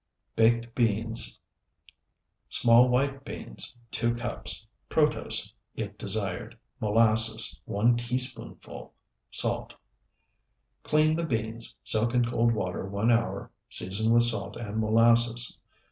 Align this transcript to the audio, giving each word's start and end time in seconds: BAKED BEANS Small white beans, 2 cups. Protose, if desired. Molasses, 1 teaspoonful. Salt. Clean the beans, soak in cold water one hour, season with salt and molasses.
BAKED 0.35 0.73
BEANS 0.73 1.39
Small 2.49 2.89
white 2.89 3.23
beans, 3.23 3.77
2 3.91 4.15
cups. 4.15 4.65
Protose, 4.89 5.53
if 5.75 5.95
desired. 5.95 6.57
Molasses, 6.79 7.61
1 7.65 7.97
teaspoonful. 7.97 8.95
Salt. 9.29 9.75
Clean 10.81 11.15
the 11.15 11.23
beans, 11.27 11.75
soak 11.83 12.15
in 12.15 12.25
cold 12.25 12.51
water 12.55 12.87
one 12.89 13.11
hour, 13.11 13.51
season 13.69 14.11
with 14.11 14.23
salt 14.23 14.55
and 14.57 14.79
molasses. 14.79 15.59